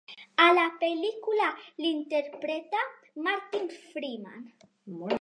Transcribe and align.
A 0.45 0.45
la 0.59 0.63
pel·lícula 0.83 1.51
l'interpreta 1.85 2.83
Martin 3.29 3.73
Freeman. 3.79 4.45